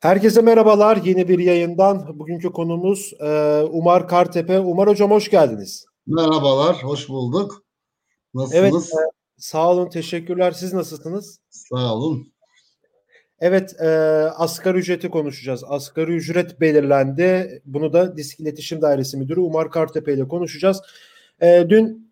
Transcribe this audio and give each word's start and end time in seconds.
Herkese 0.00 0.40
merhabalar. 0.40 0.96
Yeni 0.96 1.28
bir 1.28 1.38
yayından. 1.38 2.18
Bugünkü 2.18 2.52
konumuz 2.52 3.12
e, 3.20 3.60
Umar 3.62 4.08
Kartepe. 4.08 4.60
Umar 4.60 4.88
Hocam 4.88 5.10
hoş 5.10 5.30
geldiniz. 5.30 5.86
Merhabalar, 6.06 6.76
hoş 6.82 7.08
bulduk. 7.08 7.64
Nasılsınız? 8.34 8.62
Evet, 8.62 8.74
e, 8.74 9.10
sağ 9.38 9.70
olun, 9.70 9.88
teşekkürler. 9.88 10.52
Siz 10.52 10.72
nasılsınız? 10.72 11.38
Sağ 11.50 11.94
olun. 11.94 12.32
Evet, 13.40 13.80
e, 13.80 13.86
asgari 14.36 14.78
ücreti 14.78 15.10
konuşacağız. 15.10 15.64
Asgari 15.68 16.12
ücret 16.16 16.60
belirlendi. 16.60 17.62
Bunu 17.64 17.92
da 17.92 18.16
Disk 18.16 18.40
İletişim 18.40 18.82
Dairesi 18.82 19.16
Müdürü 19.16 19.40
Umar 19.40 19.70
Kartepe 19.70 20.14
ile 20.14 20.28
konuşacağız. 20.28 20.82
E, 21.42 21.66
dün 21.68 22.05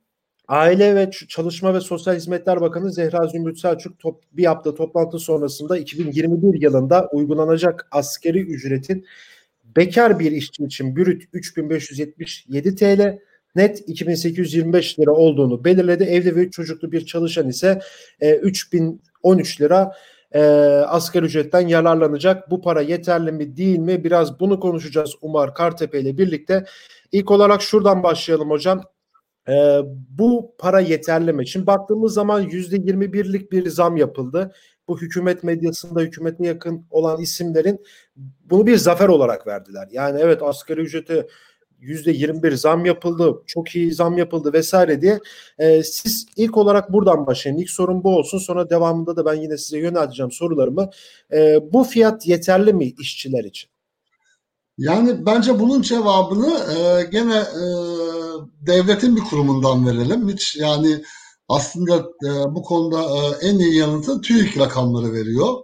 Aile 0.48 0.94
ve 0.94 1.10
Çalışma 1.10 1.74
ve 1.74 1.80
Sosyal 1.80 2.14
Hizmetler 2.14 2.60
Bakanı 2.60 2.92
Zehra 2.92 3.26
Zümrüt 3.26 3.58
Selçuk 3.58 3.98
top, 3.98 4.22
bir 4.32 4.42
yaptığı 4.42 4.74
toplantı 4.74 5.18
sonrasında 5.18 5.78
2021 5.78 6.62
yılında 6.62 7.08
uygulanacak 7.12 7.88
askeri 7.90 8.40
ücretin 8.40 9.06
bekar 9.76 10.18
bir 10.18 10.32
işçi 10.32 10.64
için 10.64 10.96
bürüt 10.96 11.22
3577 11.32 12.76
TL, 12.76 13.18
net 13.56 13.88
2825 13.88 14.98
lira 14.98 15.10
olduğunu 15.10 15.64
belirledi. 15.64 16.04
Evli 16.04 16.36
ve 16.36 16.50
çocuklu 16.50 16.92
bir 16.92 17.06
çalışan 17.06 17.48
ise 17.48 17.80
e, 18.20 18.34
3013 18.34 19.60
lira 19.60 19.92
e, 20.32 20.40
asgari 20.86 21.24
ücretten 21.24 21.68
yararlanacak. 21.68 22.50
Bu 22.50 22.60
para 22.60 22.80
yeterli 22.80 23.32
mi 23.32 23.56
değil 23.56 23.78
mi? 23.78 24.04
Biraz 24.04 24.40
bunu 24.40 24.60
konuşacağız 24.60 25.14
Umar 25.20 25.54
Kartepe 25.54 26.00
ile 26.00 26.18
birlikte. 26.18 26.64
İlk 27.12 27.30
olarak 27.30 27.62
şuradan 27.62 28.02
başlayalım 28.02 28.50
hocam. 28.50 28.82
E, 29.48 29.80
bu 30.18 30.54
para 30.58 30.80
yeterli 30.80 31.32
mi? 31.32 31.48
Şimdi 31.48 31.66
baktığımız 31.66 32.14
zaman 32.14 32.40
yüzde 32.40 32.76
yirmi 32.76 33.12
birlik 33.12 33.52
bir 33.52 33.68
zam 33.68 33.96
yapıldı. 33.96 34.52
Bu 34.88 35.00
hükümet 35.00 35.44
medyasında 35.44 36.00
hükümete 36.00 36.46
yakın 36.46 36.86
olan 36.90 37.20
isimlerin 37.20 37.80
bunu 38.44 38.66
bir 38.66 38.76
zafer 38.76 39.08
olarak 39.08 39.46
verdiler. 39.46 39.88
Yani 39.92 40.20
evet 40.20 40.42
asgari 40.42 40.80
ücreti 40.80 41.26
yüzde 41.80 42.12
yirmi 42.12 42.42
bir 42.42 42.52
zam 42.52 42.84
yapıldı, 42.84 43.42
çok 43.46 43.76
iyi 43.76 43.92
zam 43.94 44.18
yapıldı 44.18 44.52
vesaire 44.52 45.00
diye. 45.00 45.20
E, 45.58 45.82
siz 45.82 46.26
ilk 46.36 46.56
olarak 46.56 46.92
buradan 46.92 47.26
başlayın. 47.26 47.58
İlk 47.58 47.70
sorun 47.70 48.04
bu 48.04 48.16
olsun. 48.16 48.38
Sonra 48.38 48.70
devamında 48.70 49.16
da 49.16 49.24
ben 49.24 49.34
yine 49.34 49.56
size 49.56 49.78
yönelteceğim 49.78 50.30
sorularımı. 50.30 50.90
E, 51.32 51.58
bu 51.72 51.84
fiyat 51.84 52.26
yeterli 52.26 52.72
mi 52.72 52.84
işçiler 52.98 53.44
için? 53.44 53.73
Yani 54.78 55.26
bence 55.26 55.60
bunun 55.60 55.82
cevabını 55.82 56.74
e, 56.74 57.04
gene 57.12 57.36
e, 57.36 57.64
devletin 58.66 59.16
bir 59.16 59.20
kurumundan 59.20 59.86
verelim. 59.86 60.28
Hiç 60.28 60.56
yani 60.56 61.04
aslında 61.48 61.96
e, 61.98 62.54
bu 62.54 62.62
konuda 62.62 63.02
e, 63.02 63.48
en 63.48 63.58
iyi 63.58 63.76
yanıtı 63.76 64.20
TÜİK 64.20 64.58
rakamları 64.58 65.12
veriyor. 65.12 65.54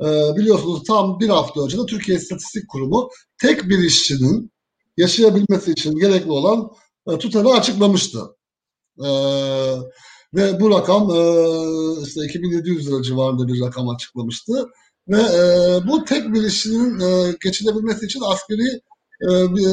E, 0.00 0.06
biliyorsunuz 0.36 0.82
tam 0.86 1.20
bir 1.20 1.28
hafta 1.28 1.64
önce 1.64 1.78
de 1.78 1.86
Türkiye 1.86 2.18
İstatistik 2.18 2.68
Kurumu 2.68 3.08
tek 3.40 3.64
bir 3.64 3.78
işçinin 3.78 4.52
yaşayabilmesi 4.96 5.72
için 5.72 5.98
gerekli 5.98 6.30
olan 6.30 6.70
e, 7.08 7.18
tutarı 7.18 7.48
açıklamıştı. 7.48 8.20
E, 9.04 9.08
ve 10.34 10.60
bu 10.60 10.70
rakam 10.70 11.10
e, 11.10 11.20
işte 12.06 12.24
2700 12.24 12.88
lira 12.88 13.02
civarında 13.02 13.48
bir 13.48 13.60
rakam 13.60 13.88
açıklamıştı. 13.88 14.68
Ve 15.08 15.20
e, 15.20 15.40
bu 15.88 16.04
tek 16.04 16.34
bir 16.34 16.42
işçinin 16.42 17.00
e, 17.00 17.34
geçinebilmesi 17.44 18.06
için 18.06 18.20
askeri 18.20 18.80
e, 19.28 19.30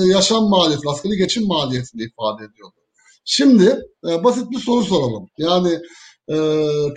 yaşam 0.07 0.49
maliyeti, 0.49 0.89
askeri 0.89 1.17
geçim 1.17 1.47
maliyetini 1.47 2.01
ifade 2.01 2.43
ediyordu. 2.43 2.75
Şimdi 3.25 3.81
e, 4.09 4.23
basit 4.23 4.51
bir 4.51 4.59
soru 4.59 4.83
soralım. 4.83 5.27
Yani 5.37 5.79
e, 6.29 6.37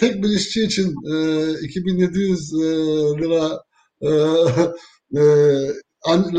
tek 0.01 0.23
bir 0.23 0.29
işçi 0.29 0.63
için 0.63 0.95
e, 1.13 1.53
2700 1.61 2.53
e, 2.53 2.57
lira 3.19 3.63
e, 4.03 4.09
e, 5.21 5.23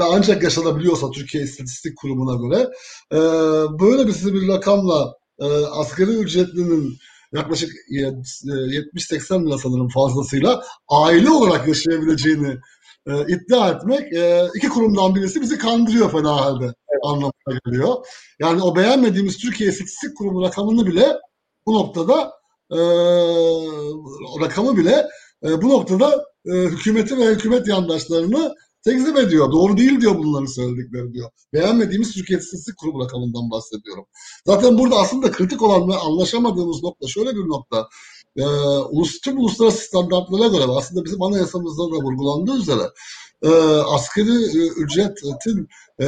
ancak 0.02 0.44
yaşanabiliyorsa 0.44 1.12
Türkiye 1.12 1.44
İstatistik 1.44 1.98
Kurumu'na 1.98 2.48
göre 2.48 2.70
e, 3.14 3.20
böyle 3.80 4.08
bir, 4.08 4.34
bir 4.34 4.48
rakamla 4.48 5.14
e, 5.40 5.46
asgari 5.66 6.12
ücretlinin 6.12 6.98
yaklaşık 7.34 7.72
70-80 7.92 9.48
lira 9.48 9.58
sanırım 9.58 9.90
fazlasıyla 9.90 10.64
aile 10.90 11.30
olarak 11.30 11.68
yaşayabileceğini 11.68 12.58
e, 13.08 13.12
iddia 13.28 13.70
etmek 13.70 14.14
e, 14.14 14.48
iki 14.56 14.70
kurumdan 14.70 15.16
birisi 15.16 15.42
bizi 15.42 15.58
kandırıyor 15.58 16.12
fena 16.12 16.36
halde 16.36 16.66
evet. 16.66 17.02
anlamına 17.04 17.60
geliyor. 17.66 17.96
Yani 18.40 18.62
o 18.64 18.76
beğenmediğimiz 18.76 19.38
Türkiye 19.38 19.70
İstatistik 19.70 20.18
Kurumu 20.18 20.42
rakamını 20.42 20.86
bile 20.86 21.18
bu 21.66 21.74
noktada 21.74 22.32
e, 22.72 22.80
rakamı 24.42 24.78
bile 24.78 25.08
e, 25.44 25.62
bu 25.62 25.70
noktada 25.70 26.26
e, 26.46 26.52
hükümeti 26.52 27.18
ve 27.18 27.26
hükümet 27.26 27.68
yandaşlarını 27.68 28.56
tekzip 28.84 29.18
ediyor. 29.18 29.52
Doğru 29.52 29.78
değil 29.78 30.02
diyor 30.02 30.18
bunların 30.18 30.46
söyledikleri 30.46 31.14
diyor. 31.14 31.30
Beğenmediğimiz 31.54 32.14
Türkiye 32.14 32.40
İstatistik 32.40 32.78
Kurumu 32.78 33.04
rakamından 33.04 33.52
bahsediyorum. 33.52 34.06
Zaten 34.46 34.78
burada 34.78 34.96
aslında 34.96 35.32
kritik 35.32 35.62
olan 35.62 35.90
ve 35.90 35.96
anlaşamadığımız 35.96 36.84
nokta 36.84 37.08
şöyle 37.08 37.30
bir 37.36 37.50
nokta. 37.50 37.88
Ee, 38.38 38.44
ulus, 38.90 39.20
tüm 39.22 39.38
uluslararası 39.38 39.84
standartlara 39.84 40.48
göre 40.48 40.64
aslında 40.64 41.06
bizim 41.06 41.22
anayasamızda 41.22 41.84
da 41.84 41.96
vurgulandığı 42.04 42.58
üzere 42.58 42.84
e, 43.42 43.50
askeri 43.82 44.44
e, 44.44 44.68
ücretin 44.68 45.68
e, 46.00 46.06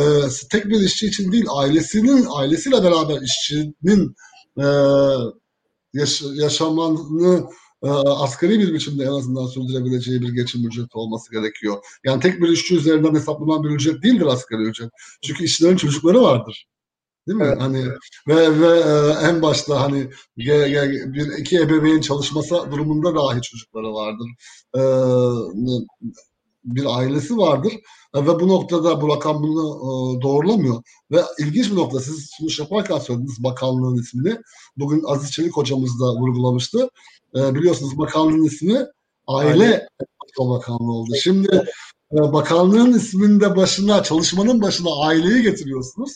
tek 0.52 0.66
bir 0.66 0.80
işçi 0.80 1.08
için 1.08 1.32
değil 1.32 1.46
ailesinin 1.50 2.28
ailesiyle 2.30 2.84
beraber 2.84 3.22
işçinin 3.22 4.16
e, 4.58 4.66
yaş, 5.94 6.22
yaşamanı 6.22 7.50
e, 7.84 7.90
asgari 7.90 8.60
bir 8.60 8.74
biçimde 8.74 9.04
en 9.04 9.12
azından 9.12 9.48
sürdürebileceği 9.48 10.22
bir 10.22 10.34
geçim 10.34 10.68
ücreti 10.68 10.98
olması 10.98 11.32
gerekiyor. 11.32 11.78
Yani 12.04 12.22
tek 12.22 12.42
bir 12.42 12.50
işçi 12.50 12.76
üzerinden 12.76 13.16
hesaplanan 13.16 13.64
bir 13.64 13.70
ücret 13.70 14.04
değildir 14.04 14.26
asgari 14.26 14.62
ücret. 14.62 14.90
Çünkü 15.22 15.44
işçilerin 15.44 15.78
çocukları 15.78 16.22
vardır. 16.22 16.68
Değil 17.28 17.38
mi? 17.38 17.46
Evet. 17.48 17.62
Hani 17.62 17.86
ve 18.28 18.62
ve 18.62 18.80
e, 18.80 19.28
en 19.28 19.42
başta 19.42 19.82
hani 19.82 20.10
ge, 20.38 20.70
ge, 20.70 21.14
bir 21.14 21.38
iki 21.38 21.60
ebeveyn 21.60 22.02
çalışması 22.02 22.72
durumunda 22.72 23.16
dahi 23.16 23.42
çocukları 23.42 23.94
vardır. 23.94 24.28
E, 24.76 24.82
bir 26.64 26.98
ailesi 26.98 27.38
vardır 27.38 27.74
e, 28.16 28.22
ve 28.22 28.40
bu 28.40 28.48
noktada 28.48 29.02
bu 29.02 29.10
rakam 29.10 29.44
bunu 29.44 29.62
e, 29.62 30.22
doğrulamıyor. 30.22 30.84
Ve 31.12 31.22
ilginç 31.40 31.72
bir 31.72 31.76
nokta 31.76 32.00
siz 32.00 32.30
sunuş 32.38 32.60
yaparken 32.60 33.00
söylediniz 33.00 33.44
bakanlığın 33.44 34.02
ismini. 34.02 34.38
Bugün 34.78 35.04
Aziz 35.08 35.32
Çelik 35.32 35.58
hocamız 35.58 36.00
da 36.02 36.06
vurgulamıştı. 36.06 36.90
E, 37.36 37.56
biliyorsunuz 37.56 37.98
bakanlığın 37.98 38.44
ismi 38.44 38.86
Aile 39.28 39.88
Bakanlığı 40.40 40.92
oldu. 40.92 41.12
Şimdi 41.24 41.64
e, 42.14 42.18
bakanlığın 42.34 42.94
isminde 42.94 43.56
başına, 43.56 44.04
çalışmanın 44.04 44.62
başına 44.62 44.90
aileyi 45.06 45.44
getiriyorsunuz. 45.44 46.12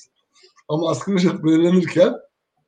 Ama 0.67 0.89
asgari 0.89 1.15
ücret 1.15 1.43
belirlenirken 1.43 2.13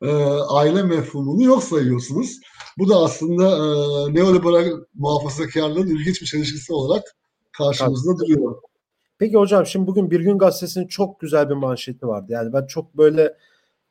e, 0.02 0.12
aile 0.50 0.84
mefhumunu 0.84 1.44
yok 1.44 1.64
sayıyorsunuz. 1.64 2.40
Bu 2.78 2.90
da 2.90 2.96
aslında 2.96 3.44
e, 3.46 4.14
neoliberal 4.14 4.80
muhafazakarlığın 4.96 5.88
ilginç 5.88 6.22
bir 6.22 6.26
çelişkisi 6.26 6.74
olarak 6.74 7.16
karşımızda 7.58 8.12
evet. 8.12 8.20
duruyor. 8.20 8.56
Peki 9.20 9.38
hocam 9.38 9.66
şimdi 9.66 9.88
bugün 9.88 10.12
Bir 10.12 10.20
Gün 10.20 10.38
Gazetesi'nin 10.38 10.88
çok 10.88 11.20
güzel 11.20 11.50
bir 11.50 11.56
manşeti 11.56 12.08
vardı. 12.08 12.26
Yani 12.30 12.54
ben 12.54 12.66
çok 12.66 12.98
böyle 12.98 13.38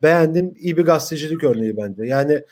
beğendim. 0.03 0.55
iyi 0.57 0.77
bir 0.77 0.85
gazetecilik 0.85 1.45
örneği 1.45 1.77
bence. 1.77 2.05
Yani 2.05 2.43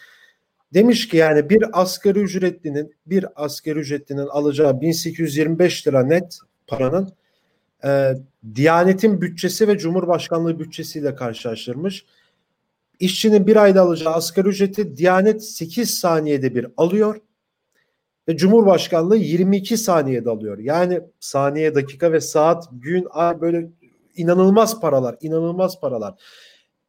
demiş 0.75 1.09
ki 1.09 1.17
yani 1.17 1.51
bir 1.51 1.81
asgari 1.83 2.19
ücretlinin 2.19 2.95
bir 3.07 3.27
asgari 3.37 3.79
ücretlinin 3.79 4.27
alacağı 4.27 4.81
1825 4.81 5.87
lira 5.87 6.03
net 6.03 6.39
paranın 6.67 7.12
e, 7.85 8.12
Diyanet'in 8.55 9.21
bütçesi 9.21 9.69
ve 9.69 9.79
Cumhurbaşkanlığı 9.79 10.59
bütçesiyle 10.59 11.15
karşılaştırmış. 11.15 12.05
İşçinin 13.01 13.47
bir 13.47 13.57
ayda 13.57 13.83
alacağı 13.83 14.15
asgari 14.15 14.49
ücreti 14.49 14.97
Diyanet 14.97 15.45
8 15.45 15.99
saniyede 15.99 16.55
bir 16.55 16.67
alıyor 16.77 17.21
ve 18.29 18.37
Cumhurbaşkanlığı 18.37 19.17
22 19.17 19.77
saniyede 19.77 20.31
alıyor. 20.31 20.59
Yani 20.59 21.01
saniye, 21.21 21.75
dakika 21.75 22.12
ve 22.12 22.21
saat, 22.21 22.69
gün, 22.73 23.06
ay 23.11 23.41
böyle 23.41 23.71
inanılmaz 24.17 24.81
paralar, 24.81 25.17
inanılmaz 25.21 25.81
paralar. 25.81 26.15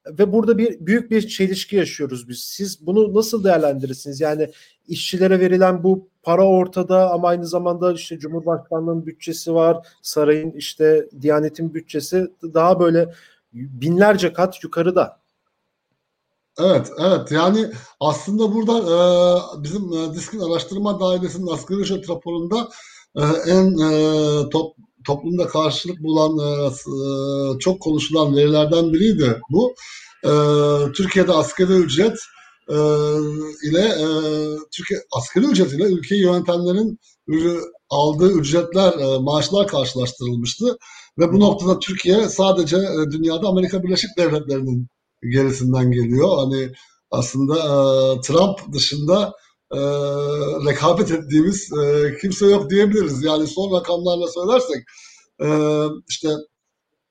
Ve 0.10 0.34
burada 0.34 0.58
bir 0.58 0.86
büyük 0.86 1.12
bir 1.12 1.28
çelişki 1.28 1.76
yaşıyoruz 1.76 2.30
biz. 2.30 2.40
Siz 2.40 2.88
bunu 2.88 3.14
nasıl 3.14 3.44
değerlendirirsiniz? 3.44 4.22
Yani 4.22 4.52
işçilere 4.88 5.40
verilen 5.40 5.84
bu 5.84 6.10
para 6.24 6.48
ortada 6.48 7.12
ama 7.12 7.28
aynı 7.28 7.48
zamanda 7.48 7.94
işte 7.94 8.20
Cumhurbaşkanlığının 8.20 9.06
bütçesi 9.06 9.54
var, 9.54 9.88
sarayın 10.02 10.52
işte 10.52 11.10
Diyanet'in 11.22 11.74
bütçesi 11.74 12.32
daha 12.44 12.80
böyle 12.80 13.14
binlerce 13.54 14.34
kat 14.34 14.64
yukarıda. 14.64 15.20
Evet, 16.60 16.92
evet. 17.00 17.32
Yani 17.32 17.72
aslında 18.00 18.54
burada 18.54 18.78
e, 18.78 19.64
bizim 19.64 19.94
e, 19.94 20.14
Disk'in 20.14 20.40
araştırma 20.40 21.00
dairesinin 21.00 21.48
asgari 21.48 21.80
ücret 21.80 22.10
raporunda 22.10 22.70
e, 23.16 23.22
en 23.48 23.78
e, 23.78 24.50
top, 24.50 24.76
toplumda 25.08 25.48
karşılık 25.48 26.04
bulan 26.04 26.38
e, 26.40 26.68
e, 26.68 27.60
çok 27.60 27.82
konuşulan 27.82 28.36
verilerden 28.36 28.94
biriydi 28.94 29.40
bu. 29.52 29.76
E, 30.24 30.32
Türkiye'de 30.92 31.32
asgari 31.32 31.74
ücret 31.74 32.18
e, 32.70 32.78
ile 33.70 33.82
e, 33.82 34.08
Türkiye 34.76 35.00
asgari 35.18 35.46
ücret 35.46 35.74
ile 35.74 35.84
ülkeyi 35.84 36.22
yönetenlerin 36.22 37.00
aldığı 37.90 38.32
ücretler, 38.32 38.94
e, 38.94 39.20
maaşlar 39.20 39.68
karşılaştırılmıştı. 39.68 40.78
Ve 41.20 41.34
bu 41.34 41.40
noktada 41.40 41.80
Türkiye 41.80 42.30
sadece 42.30 42.78
e, 42.78 43.12
dünyada 43.12 43.48
Amerika 43.48 43.84
Birleşik 43.84 44.10
Devletleri'nin 44.18 44.88
gerisinden 45.32 45.92
geliyor. 45.92 46.38
Hani 46.38 46.72
aslında 47.12 47.56
e, 47.56 48.22
Trump 48.22 48.74
dışında 48.74 49.34
e, 49.72 49.80
rekabet 50.70 51.12
ettiğimiz 51.12 51.70
e, 51.74 52.18
kimse 52.22 52.46
yok 52.46 52.70
diyebiliriz. 52.70 53.24
Yani 53.24 53.48
son 53.48 53.80
rakamlarla 53.80 54.28
söylersek 54.28 54.84
e, 55.42 55.48
işte 56.10 56.30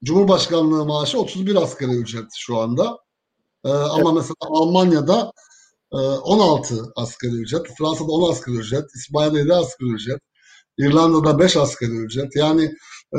Cumhurbaşkanlığı 0.05 0.85
maaşı 0.85 1.19
31 1.19 1.57
asgari 1.57 1.93
ücret 1.93 2.27
şu 2.37 2.59
anda. 2.59 2.99
E, 3.65 3.69
ama 3.69 4.13
mesela 4.13 4.35
Almanya'da 4.41 5.33
16 5.91 6.93
asgari 6.97 7.33
ücret, 7.33 7.67
Fransa'da 7.79 8.13
10 8.13 8.31
asgari 8.31 8.57
ücret, 8.57 8.85
İspanya'da 8.95 9.39
7 9.39 9.55
asgari 9.55 9.91
ücret, 9.91 10.21
İrlanda'da 10.79 11.39
5 11.39 11.57
asgari 11.57 11.91
ücret. 11.93 12.37
Yani 12.37 12.65
e, 13.15 13.19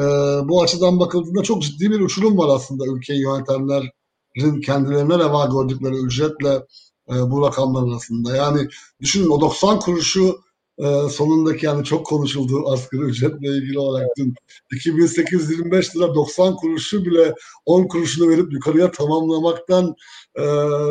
bu 0.50 0.64
açıdan 0.64 1.00
bakıldığında 1.00 1.44
çok 1.44 1.62
ciddi 1.62 1.92
bir 1.92 2.00
uçurum 2.00 2.38
var 2.38 2.56
aslında 2.56 2.86
ülkeyi 2.86 3.22
yönetenlerin 3.22 4.62
kendilerine 4.62 5.20
reva 5.20 5.46
gördükleri 5.46 5.96
ücretle 5.96 6.66
e, 7.10 7.14
bu 7.32 7.42
rakamlar 7.42 7.92
arasında. 7.92 8.36
Yani 8.36 8.68
düşünün 9.02 9.28
o 9.28 9.42
90 9.42 9.80
kuruşu 9.80 10.46
e, 10.78 11.10
sonundaki 11.10 11.66
yani 11.66 11.84
çok 11.84 12.06
konuşulduğu 12.06 12.72
asgari 12.72 13.02
ücretle 13.02 13.48
ilgili 13.48 13.80
olarak 13.80 14.08
dün 14.18 14.36
2825 14.72 15.96
lira 15.96 16.16
90 16.16 16.56
kuruşu 16.56 17.06
bile 17.06 17.34
10 17.66 17.88
kuruşunu 17.88 18.30
verip 18.30 18.54
yukarıya 18.54 18.92
tamamlamaktan 18.92 19.96
e, 20.36 20.44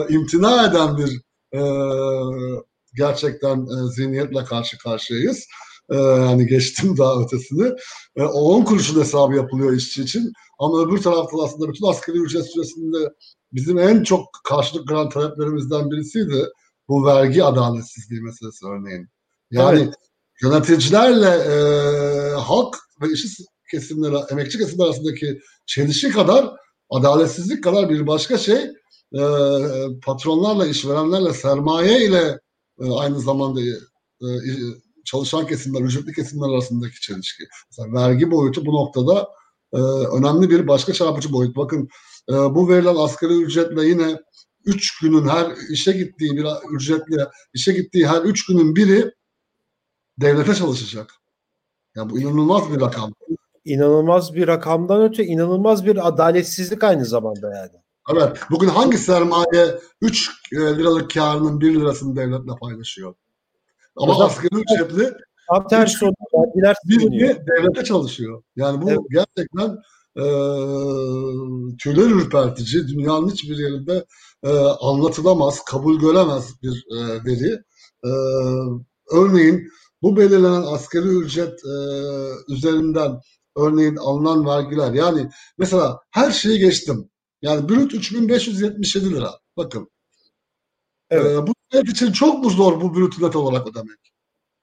imtina 0.09 0.67
eden 0.67 0.99
bir 0.99 1.21
e, 1.59 1.61
gerçekten 2.95 3.61
e, 3.61 3.93
zihniyetle 3.97 4.45
karşı 4.45 4.79
karşıyayız. 4.79 5.47
E, 5.91 5.97
yani 5.97 6.47
geçtim 6.47 6.97
daha 6.99 7.23
ötesini. 7.23 7.73
E, 8.17 8.23
o 8.23 8.41
10 8.41 8.65
kuruşun 8.65 9.01
hesabı 9.01 9.37
yapılıyor 9.37 9.73
işçi 9.73 10.03
için. 10.03 10.33
Ama 10.59 10.83
öbür 10.83 10.99
tarafta 10.99 11.43
aslında 11.45 11.69
bütün 11.69 11.87
asgari 11.87 12.19
ücret 12.19 12.53
süresinde 12.53 12.99
bizim 13.55 13.79
en 13.79 14.03
çok 14.03 14.29
karşılık 14.45 14.89
gören 14.89 15.09
taleplerimizden 15.09 15.91
birisiydi 15.91 16.47
bu 16.89 17.07
vergi 17.07 17.45
adaletsizliği 17.45 18.21
meselesi 18.21 18.67
örneğin. 18.67 19.09
Yani 19.51 19.81
evet. 19.81 19.95
yöneticilerle 20.43 21.29
e, 21.29 21.57
halk 22.35 22.77
ve 23.01 23.13
işçi 23.13 23.45
kesimleri, 23.71 24.17
emekçi 24.31 24.59
kesimler 24.59 24.85
arasındaki 24.85 25.41
çelişki 25.67 26.11
kadar 26.11 26.51
adaletsizlik 26.91 27.65
kadar 27.65 27.91
bir 27.91 28.07
başka 28.07 28.39
şey 28.39 28.59
e, 29.13 29.23
patronlarla, 30.03 30.67
işverenlerle, 30.67 31.33
sermaye 31.33 32.07
ile 32.07 32.41
e, 32.81 32.91
aynı 32.91 33.21
zamanda 33.21 33.61
e, 33.61 34.29
çalışan 35.05 35.47
kesimler, 35.47 35.81
ücretli 35.81 36.13
kesimler 36.13 36.49
arasındaki 36.49 37.01
çelişki. 37.01 37.45
Mesela 37.71 37.93
vergi 37.93 38.31
boyutu 38.31 38.67
bu 38.67 38.73
noktada 38.73 39.29
e, 39.73 39.79
önemli 40.19 40.51
bir 40.51 40.69
başka 40.69 40.93
çarpıcı 40.93 41.33
boyut. 41.33 41.57
Bakın 41.57 41.89
e, 42.31 42.33
bu 42.33 42.69
verilen 42.69 42.97
asgari 42.97 43.43
ücretle 43.43 43.87
yine 43.87 44.21
üç 44.65 44.99
günün 45.01 45.29
her 45.29 45.53
işe 45.71 45.93
gittiği 45.93 46.37
bir 46.37 46.47
ücretle 46.71 47.29
işe 47.55 47.73
gittiği 47.73 48.07
her 48.07 48.23
üç 48.23 48.47
günün 48.47 48.77
biri 48.77 49.13
devlete 50.21 50.55
çalışacak. 50.55 51.11
Yani 51.97 52.11
bu 52.11 52.21
inanılmaz 52.21 52.73
bir 52.73 52.81
rakam. 52.81 53.13
İnanılmaz 53.65 54.35
bir 54.35 54.47
rakamdan 54.47 55.03
öte 55.03 55.25
inanılmaz 55.25 55.87
bir 55.87 56.09
adaletsizlik 56.09 56.85
aynı 56.85 57.05
zamanda 57.05 57.55
yani. 57.55 57.85
Evet. 58.13 58.41
Bugün 58.51 58.69
hangi 58.69 58.99
sermaye 58.99 59.79
3 60.01 60.31
e, 60.53 60.57
liralık 60.57 61.11
karının 61.11 61.61
1 61.61 61.75
lirasını 61.75 62.17
devletle 62.17 62.53
paylaşıyor? 62.61 63.15
Ama 63.97 64.15
Hocam, 64.15 64.27
asgari 64.27 64.63
ücretli 64.63 65.13
tam 65.49 65.69
tersi 65.69 66.05
vergiler 66.05 66.77
bir 66.85 67.11
devlete 67.47 67.85
çalışıyor. 67.85 68.43
Yani 68.57 68.83
bu 68.83 68.91
evet. 68.91 69.01
gerçekten 69.11 69.79
e, 70.17 70.25
tüyler 71.79 72.11
ürpertici, 72.11 72.89
dünyanın 72.89 73.31
hiçbir 73.31 73.59
yerinde 73.59 74.07
e, 74.43 74.49
anlatılamaz, 74.59 75.65
kabul 75.65 76.01
göremez 76.01 76.63
bir 76.63 76.85
e, 76.91 77.25
veri. 77.25 77.63
E, 78.05 78.11
örneğin 79.11 79.69
bu 80.03 80.17
belirlenen 80.17 80.63
asgari 80.63 81.09
ücret 81.09 81.65
e, 81.65 81.75
üzerinden 82.53 83.21
örneğin 83.57 83.97
alınan 83.97 84.47
vergiler 84.47 84.93
yani 84.93 85.31
mesela 85.59 86.01
her 86.11 86.31
şeyi 86.31 86.59
geçtim. 86.59 87.11
Yani 87.43 87.69
brüt 87.69 87.95
3577 87.95 89.11
lira. 89.15 89.31
Bakın. 89.57 89.91
Evet. 91.11 91.27
Ee, 91.27 91.47
bu 91.47 91.53
net 91.75 91.89
için 91.89 92.13
çok 92.13 92.45
mu 92.45 92.51
zor 92.51 92.81
bu 92.81 92.95
brüt 92.95 93.21
net 93.21 93.37
olarak 93.37 93.67
ödemek? 93.67 94.13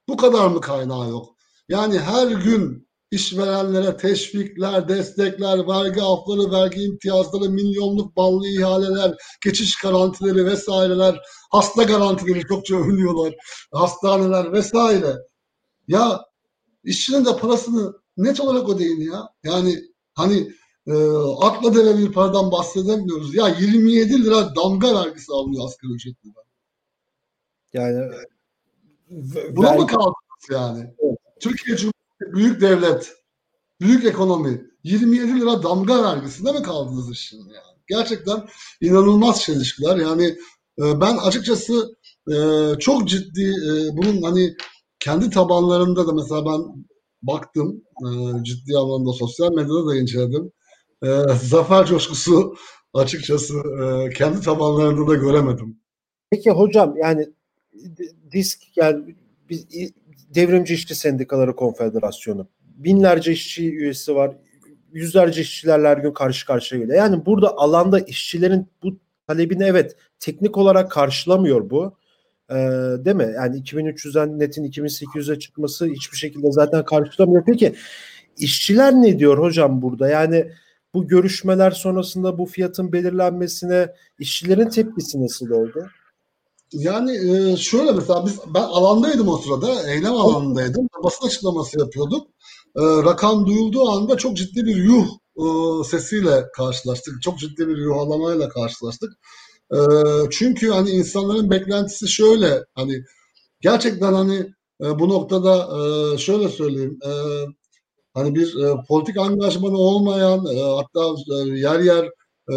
Bu 0.08 0.18
kadar 0.18 0.48
mı 0.48 0.62
kaynağı 0.62 1.10
yok? 1.10 1.36
Yani 1.70 2.00
her 2.00 2.28
gün 2.28 2.88
işverenlere 3.12 3.98
teşvikler, 3.98 4.90
destekler, 4.90 5.68
vergi 5.68 6.02
afları, 6.02 6.52
vergi 6.52 6.82
imtiyazları, 6.84 7.50
milyonluk 7.50 8.16
ballı 8.16 8.48
ihaleler, 8.48 9.16
geçiş 9.44 9.76
garantileri 9.76 10.46
vesaireler, 10.46 11.22
hasta 11.52 11.84
garantileri 11.84 12.42
çokça 12.42 12.76
övülüyorlar, 12.76 13.36
hastaneler 13.74 14.54
vesaire. 14.54 15.16
Ya 15.88 16.26
işçinin 16.84 17.26
de 17.26 17.38
parasını 17.38 17.94
net 18.18 18.40
olarak 18.40 18.70
ödeyin 18.70 19.12
ya. 19.12 19.30
Yani 19.44 19.76
hani 20.14 20.52
e, 20.88 20.94
akla 21.42 21.76
denen 21.76 21.98
bir 21.98 22.12
paradan 22.14 22.52
bahsedemiyoruz. 22.52 23.36
Ya 23.36 23.48
27 23.48 24.24
lira 24.24 24.56
damga 24.56 25.04
vergisi 25.04 25.32
alınıyor 25.32 25.66
asgari 25.66 25.94
ücretliden. 25.94 26.44
Yani 27.74 28.12
Buna 29.52 29.70
vergi... 29.70 29.82
mı 29.82 29.88
kaldınız 29.88 30.50
yani? 30.52 30.80
Evet. 30.80 31.18
Türkiye 31.40 31.78
Cumhuriyeti 31.78 32.01
büyük 32.34 32.62
devlet, 32.62 33.14
büyük 33.82 34.06
ekonomi 34.06 34.72
27 34.84 35.40
lira 35.40 35.64
damga 35.64 36.04
vergisinde 36.04 36.52
mi 36.52 36.62
kaldınız 36.62 37.12
işin 37.12 37.38
yani? 37.38 37.82
Gerçekten 37.88 38.48
inanılmaz 38.82 39.42
çelişkiler. 39.42 39.98
Yani 39.98 40.26
e, 40.80 41.02
ben 41.02 41.18
açıkçası 41.18 41.96
e, 42.32 42.36
çok 42.80 43.08
ciddi 43.08 43.42
e, 43.42 43.98
bunun 43.98 44.22
hani 44.22 44.56
kendi 45.00 45.30
tabanlarında 45.30 46.08
da 46.08 46.14
mesela 46.14 46.46
ben 46.46 46.86
baktım 47.22 47.84
ciddi 48.44 48.78
anlamda 48.78 49.14
sosyal 49.14 49.52
medyada 49.52 49.88
da 49.88 49.96
inceledim 49.96 50.52
zafer 51.42 51.86
coşkusu 51.86 52.56
açıkçası 52.94 53.54
kendi 54.18 54.42
tabanlarında 54.42 55.08
da 55.08 55.16
göremedim. 55.16 55.80
Peki 56.32 56.52
hocam 56.52 56.98
yani 56.98 57.28
disk 58.32 58.60
yani 58.76 59.16
biz 59.50 59.68
Devrimci 60.36 60.74
İşçi 60.74 60.96
Sendikaları 60.96 61.56
Konfederasyonu 61.56 62.48
binlerce 62.84 63.32
işçi 63.32 63.72
üyesi 63.72 64.16
var. 64.16 64.36
Yüzlerce 64.92 65.42
işçilerle 65.42 65.88
her 65.88 65.98
gün 65.98 66.14
karşı 66.14 66.46
karşıya 66.46 66.82
geliyor. 66.82 66.98
Yani 66.98 67.26
burada 67.26 67.58
alanda 67.58 68.00
işçilerin 68.00 68.68
bu 68.84 69.00
talebini 69.28 69.64
evet 69.64 69.96
teknik 70.20 70.58
olarak 70.58 70.92
karşılamıyor 70.92 71.70
bu. 71.70 71.98
Ee, 72.50 72.56
değil 73.06 73.16
mi? 73.16 73.32
Yani 73.36 73.58
2300'den 73.58 74.40
netin 74.40 74.64
2800'e 74.64 75.40
çıkması 75.40 75.86
hiçbir 75.86 76.18
şekilde 76.18 76.52
zaten 76.52 76.86
karşılamıyor. 76.86 77.44
Peki 77.46 77.76
işçiler 78.38 78.94
ne 78.94 79.20
diyor 79.20 79.38
hocam 79.38 79.82
burada? 79.82 80.10
Yani 80.10 80.52
bu 80.94 81.08
görüşmeler 81.08 81.72
sonrasında 81.72 82.38
bu 82.38 82.46
fiyatın 82.46 82.92
belirlenmesine 82.92 83.88
işçilerin 84.20 84.70
tepkisi 84.70 85.24
nasıl 85.24 85.50
oldu? 85.50 85.90
Yani 86.74 87.12
e, 87.32 87.58
şöyle 87.58 87.92
mesela 87.92 88.26
biz 88.26 88.40
ben 88.54 88.62
alandaydım 88.62 89.28
o 89.28 89.38
sırada, 89.38 89.92
eylem 89.92 90.14
alanındaydım. 90.14 90.88
Basın 91.04 91.28
açıklaması 91.28 91.80
yapıyorduk. 91.80 92.28
E, 92.76 92.82
rakam 92.82 93.46
duyulduğu 93.46 93.90
anda 93.90 94.18
çok 94.18 94.38
ciddi 94.38 94.66
bir 94.66 94.76
yuh 94.76 95.08
e, 95.38 95.44
sesiyle 95.84 96.46
karşılaştık. 96.54 97.22
Çok 97.22 97.40
ciddi 97.40 97.68
bir 97.68 97.78
yuhalamayla 97.78 98.50
karşılaştık. 98.50 99.10
çünkü 100.32 100.70
hani 100.70 100.90
insanların 100.90 101.52
beklentisi 101.52 102.08
şöyle 102.08 102.66
hani 102.76 103.04
gerçekten 103.62 104.14
hani 104.14 104.54
bu 104.80 105.10
noktada 105.10 105.68
şöyle 106.18 106.50
söyleyeyim 106.50 107.00
hani 108.14 108.36
bir 108.36 108.64
e, 108.64 108.76
politik 108.88 109.18
angajmanı 109.18 109.78
olmayan 109.78 110.46
e, 110.46 110.62
hatta 110.62 111.16
e, 111.34 111.60
yer 111.60 111.80
yer 111.80 112.10
e, 112.50 112.56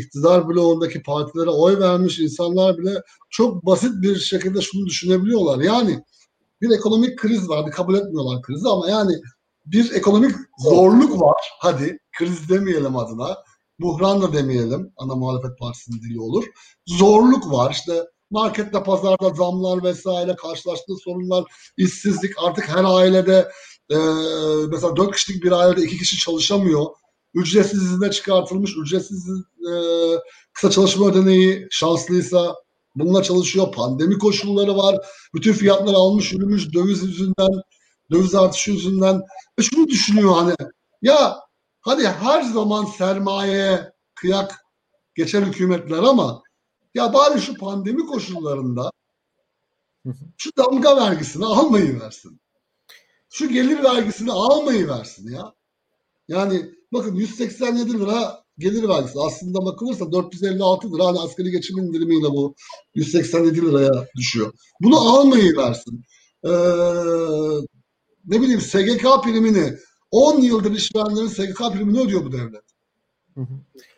iktidar 0.00 0.48
bloğundaki 0.48 1.02
partilere 1.02 1.50
oy 1.50 1.80
vermiş 1.80 2.18
insanlar 2.18 2.78
bile 2.78 3.02
çok 3.30 3.66
basit 3.66 4.02
bir 4.02 4.16
şekilde 4.16 4.60
şunu 4.60 4.86
düşünebiliyorlar. 4.86 5.58
Yani 5.58 6.02
bir 6.60 6.70
ekonomik 6.70 7.18
kriz 7.18 7.48
var. 7.48 7.70
Kabul 7.70 7.94
etmiyorlar 7.94 8.42
krizi 8.42 8.68
ama 8.68 8.90
yani 8.90 9.12
bir 9.66 9.92
ekonomik 9.92 10.36
zorluk 10.58 11.20
var. 11.20 11.50
Hadi 11.60 11.98
kriz 12.18 12.48
demeyelim 12.48 12.96
adına. 12.96 13.36
Buhran 13.80 14.22
da 14.22 14.32
demeyelim. 14.32 14.92
Ana 14.96 15.14
muhalefet 15.14 15.58
partisinin 15.58 16.02
dili 16.02 16.20
olur. 16.20 16.44
Zorluk 16.86 17.52
var. 17.52 17.70
İşte 17.70 18.04
markette, 18.30 18.82
pazarda 18.82 19.30
zamlar 19.30 19.82
vesaire, 19.82 20.36
karşılaştığı 20.36 20.96
sorunlar, 21.04 21.44
işsizlik 21.76 22.32
artık 22.42 22.68
her 22.68 22.84
ailede 22.84 23.48
e, 23.90 23.96
mesela 24.70 24.96
dört 24.96 25.12
kişilik 25.12 25.44
bir 25.44 25.52
ailede 25.52 25.82
iki 25.82 25.98
kişi 25.98 26.18
çalışamıyor. 26.18 26.86
Ücretsiz 27.36 27.82
izine 27.82 28.10
çıkartılmış, 28.10 28.76
ücretsiz 28.76 29.28
e, 29.28 29.72
kısa 30.52 30.70
çalışma 30.70 31.06
ödeneği 31.08 31.66
şanslıysa 31.70 32.54
bununla 32.96 33.22
çalışıyor. 33.22 33.72
Pandemi 33.72 34.18
koşulları 34.18 34.76
var. 34.76 34.96
Bütün 35.34 35.52
fiyatlar 35.52 35.94
almış 35.94 36.32
yürümüş 36.32 36.74
döviz 36.74 37.02
yüzünden. 37.02 37.62
döviz 38.10 38.34
artışı 38.34 38.70
yüzünden 38.70 39.20
ve 39.58 39.62
şunu 39.62 39.88
düşünüyor 39.88 40.34
hani 40.34 40.54
ya 41.02 41.40
hadi 41.80 42.08
her 42.08 42.42
zaman 42.42 42.84
sermayeye 42.84 43.92
kıyak 44.14 44.64
geçen 45.14 45.42
hükümetler 45.44 46.02
ama 46.02 46.42
ya 46.94 47.14
bari 47.14 47.40
şu 47.40 47.54
pandemi 47.54 48.06
koşullarında 48.06 48.90
şu 50.36 50.50
damga 50.58 50.96
vergisini 50.96 51.46
almayı 51.46 52.00
versin. 52.00 52.40
Şu 53.30 53.48
gelir 53.48 53.82
vergisini 53.82 54.32
almayı 54.32 54.88
versin 54.88 55.30
ya. 55.30 55.54
Yani 56.28 56.75
bakın 56.92 57.14
187 57.14 57.98
lira 58.00 58.44
gelir 58.58 58.88
vergisi. 58.88 59.18
Aslında 59.20 59.64
bakılırsa 59.64 60.12
456 60.12 60.92
lira 60.92 61.06
hani 61.06 61.18
asgari 61.18 61.50
geçim 61.50 61.78
indirimiyle 61.78 62.28
bu 62.28 62.54
187 62.94 63.62
liraya 63.62 64.08
düşüyor. 64.16 64.52
Bunu 64.80 64.98
almayı 64.98 65.56
versin. 65.56 66.04
Ee, 66.44 66.50
ne 68.26 68.40
bileyim 68.40 68.60
SGK 68.60 69.22
primini 69.24 69.72
10 70.10 70.40
yıldır 70.40 70.72
işverenlerin 70.74 71.26
SGK 71.26 71.58
primini 71.72 72.00
ödüyor 72.00 72.24
bu 72.24 72.32
devlet. 72.32 72.62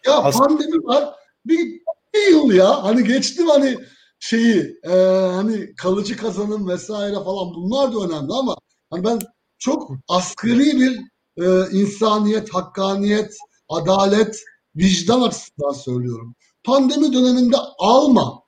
Ya 0.07 0.12
As- 0.14 0.38
pandemi 0.38 0.85
var. 0.85 1.14
Bir, 1.47 1.80
bir 2.14 2.30
yıl 2.30 2.52
ya. 2.52 2.85
Hani 2.85 3.04
geçtim 3.04 3.47
hani 3.47 3.78
şeyi 4.21 4.78
e, 4.85 4.95
hani 5.35 5.75
kalıcı 5.75 6.16
kazanım 6.16 6.68
vesaire 6.68 7.14
falan 7.14 7.54
bunlar 7.54 7.92
da 7.92 7.99
önemli 7.99 8.33
ama 8.33 8.57
hani 8.90 9.04
ben 9.04 9.18
çok 9.59 9.90
asgari 10.09 10.80
bir 10.80 11.00
e, 11.40 11.71
insaniyet, 11.73 12.54
hakkaniyet, 12.54 13.37
adalet, 13.68 14.42
vicdan 14.76 15.23
açısından 15.23 15.73
söylüyorum. 15.73 16.35
Pandemi 16.64 17.12
döneminde 17.12 17.57
alma. 17.78 18.42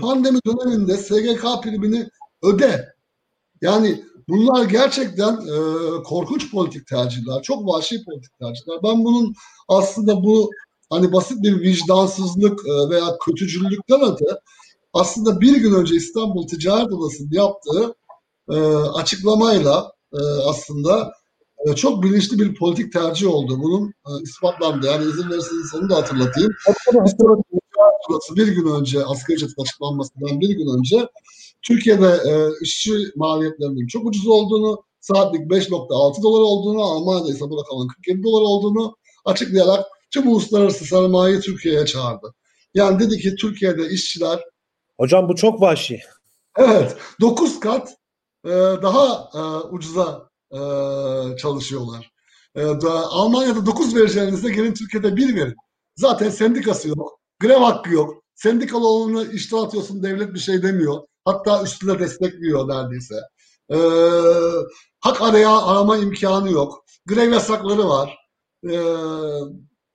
Pandemi 0.00 0.38
döneminde 0.46 0.96
SGK 0.96 1.62
primini 1.62 2.08
öde. 2.42 2.94
Yani 3.60 4.04
bunlar 4.28 4.64
gerçekten 4.64 5.32
e, 5.32 5.58
korkunç 6.02 6.50
politik 6.50 6.86
tercihler. 6.86 7.42
Çok 7.42 7.66
vahşi 7.66 8.04
politik 8.04 8.38
tercihler. 8.38 8.78
Ben 8.84 9.04
bunun 9.04 9.34
aslında 9.68 10.22
bu 10.22 10.50
hani 10.90 11.12
basit 11.12 11.42
bir 11.42 11.60
vicdansızlık 11.60 12.60
e, 12.66 12.90
veya 12.90 13.18
kötücüllükten 13.26 14.00
öte 14.12 14.26
aslında 14.92 15.40
bir 15.40 15.56
gün 15.56 15.74
önce 15.74 15.96
İstanbul 15.96 16.46
Ticaret 16.46 16.92
Odası'nın 16.92 17.30
yaptığı 17.32 17.94
e, 18.50 18.56
açıklamayla 18.74 19.92
e, 20.12 20.20
aslında 20.46 21.12
çok 21.74 22.02
bilinçli 22.02 22.38
bir 22.38 22.54
politik 22.54 22.92
tercih 22.92 23.28
oldu. 23.28 23.58
Bunun 23.62 23.88
e, 23.88 24.22
ispatlandı. 24.22 24.86
Yani 24.86 25.04
izin 25.04 25.30
verirseniz 25.30 25.74
onu 25.74 25.90
da 25.90 25.96
hatırlatayım. 25.96 26.50
Bir 28.36 28.46
gün 28.46 28.66
önce 28.66 29.04
asgari 29.04 29.36
ücretin 29.36 29.62
açıklanmasından 29.62 30.40
bir 30.40 30.50
gün 30.50 30.78
önce 30.78 31.08
Türkiye'de 31.62 32.06
e, 32.06 32.32
işçi 32.62 32.92
maliyetlerinin 33.16 33.86
çok 33.86 34.06
ucuz 34.06 34.26
olduğunu, 34.26 34.82
saatlik 35.00 35.40
5.6 35.40 36.22
dolar 36.22 36.40
olduğunu, 36.40 36.82
Almanya'da 36.82 37.30
ise 37.30 37.50
bu 37.50 37.60
rakamın 37.60 37.88
47 37.88 38.22
dolar 38.22 38.42
olduğunu 38.42 38.96
açıklayarak 39.24 39.86
tüm 40.10 40.28
uluslararası 40.28 40.84
sermayeyi 40.84 41.40
Türkiye'ye 41.40 41.86
çağırdı. 41.86 42.34
Yani 42.74 43.00
dedi 43.00 43.18
ki 43.18 43.36
Türkiye'de 43.36 43.88
işçiler 43.88 44.40
Hocam 44.98 45.28
bu 45.28 45.36
çok 45.36 45.60
vahşi. 45.60 46.00
Evet. 46.56 46.96
9 47.20 47.60
kat 47.60 47.94
e, 48.44 48.50
daha 48.82 49.30
e, 49.34 49.40
ucuza 49.70 50.27
e, 50.52 50.60
çalışıyorlar. 51.36 52.12
E, 52.54 52.60
da, 52.62 52.90
Almanya'da 52.90 53.66
9 53.66 53.96
vereceğinizde 53.96 54.50
gelin 54.50 54.74
Türkiye'de 54.74 55.16
1 55.16 55.36
verin. 55.36 55.54
Zaten 55.96 56.30
sendikası 56.30 56.88
yok. 56.88 57.20
Grev 57.40 57.60
hakkı 57.60 57.90
yok. 57.90 58.22
Sendikalı 58.34 58.88
olanı 58.88 59.32
işte 59.32 59.56
atıyorsun 59.56 60.02
devlet 60.02 60.34
bir 60.34 60.38
şey 60.38 60.62
demiyor. 60.62 61.02
Hatta 61.24 61.62
üstüne 61.62 61.98
destekliyor 61.98 62.68
neredeyse. 62.68 63.14
E, 63.72 63.78
hak 65.00 65.22
araya 65.22 65.58
arama 65.58 65.96
imkanı 65.96 66.50
yok. 66.50 66.84
Grev 67.06 67.32
yasakları 67.32 67.88
var. 67.88 68.18
E, 68.64 68.76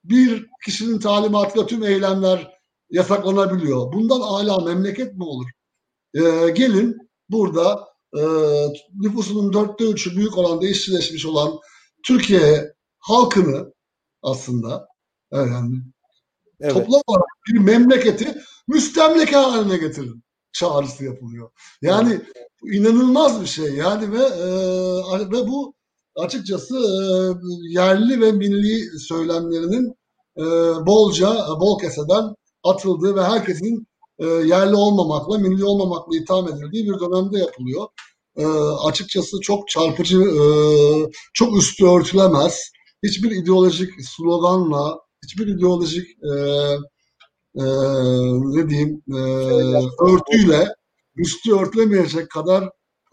bir 0.04 0.48
kişinin 0.66 1.00
talimatıyla 1.00 1.68
tüm 1.68 1.84
eylemler 1.84 2.58
yasaklanabiliyor. 2.90 3.94
Bundan 3.94 4.22
hala 4.22 4.60
memleket 4.60 5.14
mi 5.14 5.24
olur? 5.24 5.48
E, 6.14 6.50
gelin 6.50 6.98
burada 7.30 7.93
e, 8.18 8.22
nüfusunun 8.94 9.54
dörtte 9.54 9.84
üçü 9.84 10.16
büyük 10.16 10.38
oranda 10.38 10.68
işçileşmiş 10.68 11.26
olan 11.26 11.60
Türkiye 12.06 12.74
halkını 13.00 13.74
aslında 14.22 14.88
yani 15.32 15.78
evet. 16.60 16.74
toplam 16.74 17.02
olarak 17.08 17.28
bir 17.48 17.60
memleketi 17.60 18.36
müstemleke 18.68 19.36
haline 19.36 19.78
getirin 19.78 20.24
çağrısı 20.54 21.06
yapılıyor. 21.06 21.50
Yani 21.82 22.22
inanılmaz 22.74 23.42
bir 23.42 23.48
şey 23.48 23.74
yani 23.74 24.12
ve 24.12 24.24
e, 24.24 24.48
ve 25.32 25.48
bu 25.48 25.74
açıkçası 26.16 26.76
e, 26.76 27.06
yerli 27.70 28.22
ve 28.22 28.32
milli 28.32 29.00
söylemlerinin 29.00 29.96
e, 30.38 30.44
bolca 30.86 31.36
bol 31.60 31.80
keseden 31.80 32.36
atıldığı 32.64 33.16
ve 33.16 33.24
herkesin 33.24 33.88
e, 34.24 34.28
yerli 34.28 34.76
olmamakla, 34.76 35.38
milli 35.38 35.66
olmamakla 35.66 36.18
itham 36.18 36.48
edildiği 36.48 36.86
bir 36.86 37.00
dönemde 37.00 37.40
yapılıyor. 37.40 37.88
E, 38.38 38.46
açıkçası 38.86 39.40
çok 39.42 39.68
çarpıcı, 39.68 40.22
e, 40.22 40.44
çok 41.34 41.58
üstü 41.58 41.86
örtülemez. 41.86 42.72
Hiçbir 43.04 43.32
ideolojik 43.32 43.90
sloganla, 44.02 45.00
hiçbir 45.24 45.48
ideolojik 45.48 46.08
e, 46.24 46.32
e, 47.56 47.64
ne 48.56 48.70
diyeyim 48.70 49.04
e, 49.14 49.20
örtüyle 50.04 50.68
üstü 51.16 51.56
örtülemeyecek 51.56 52.30
kadar 52.30 52.64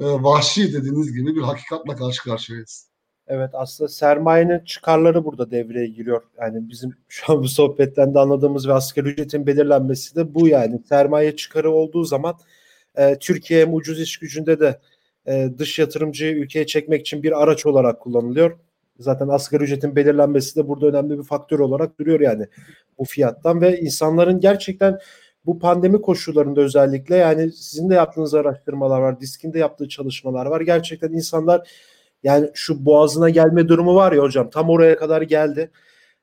e, 0.01 0.05
vahşi 0.05 0.73
dediğiniz 0.73 1.13
gibi 1.13 1.37
bir 1.37 1.43
hakikatla 1.43 1.97
karşı 1.97 2.23
karşıyayız. 2.23 2.90
Evet 3.33 3.51
aslında 3.53 3.89
sermayenin 3.89 4.59
çıkarları 4.59 5.25
burada 5.25 5.51
devreye 5.51 5.87
giriyor. 5.87 6.23
Yani 6.41 6.69
bizim 6.69 6.91
şu 7.09 7.33
an 7.33 7.43
bu 7.43 7.49
sohbetten 7.49 8.15
de 8.15 8.19
anladığımız 8.19 8.69
ve 8.69 8.73
asgari 8.73 9.09
ücretin 9.09 9.47
belirlenmesi 9.47 10.17
de 10.17 10.35
bu 10.35 10.49
yani. 10.49 10.83
Sermaye 10.89 11.37
çıkarı 11.37 11.71
olduğu 11.71 12.05
zaman 12.05 12.35
e, 12.97 13.19
Türkiye 13.19 13.61
hem 13.61 13.75
ucuz 13.75 14.01
iş 14.01 14.19
gücünde 14.19 14.61
de 14.61 14.79
e, 15.27 15.49
dış 15.59 15.79
yatırımcıyı 15.79 16.33
ülkeye 16.33 16.67
çekmek 16.67 17.01
için 17.01 17.23
bir 17.23 17.43
araç 17.43 17.67
olarak 17.67 18.01
kullanılıyor. 18.01 18.59
Zaten 18.99 19.29
asgari 19.29 19.63
ücretin 19.63 19.97
belirlenmesi 19.97 20.57
de 20.57 20.69
burada 20.69 20.87
önemli 20.87 21.19
bir 21.19 21.25
faktör 21.25 21.59
olarak 21.59 21.99
duruyor 21.99 22.21
yani 22.21 22.47
bu 22.99 23.05
fiyattan 23.05 23.61
ve 23.61 23.81
insanların 23.81 24.41
gerçekten 24.41 24.99
bu 25.47 25.59
pandemi 25.59 26.03
koşullarında 26.03 26.61
özellikle 26.61 27.17
yani 27.17 27.53
sizin 27.53 27.91
de 27.91 27.95
yaptığınız 27.95 28.35
araştırmalar 28.35 29.01
var, 29.01 29.21
Disk'in 29.21 29.53
de 29.53 29.59
yaptığı 29.59 29.89
çalışmalar 29.89 30.47
var. 30.47 30.61
Gerçekten 30.61 31.13
insanlar 31.13 31.69
yani 32.23 32.51
şu 32.55 32.85
boğazına 32.85 33.31
gelme 33.31 33.69
durumu 33.69 33.95
var 33.95 34.13
ya 34.13 34.23
hocam 34.23 34.51
tam 34.51 34.71
oraya 34.71 34.97
kadar 34.97 35.23
geldi. 35.23 35.71